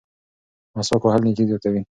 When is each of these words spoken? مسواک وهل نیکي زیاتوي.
مسواک 0.77 1.03
وهل 1.05 1.21
نیکي 1.27 1.43
زیاتوي. 1.49 1.79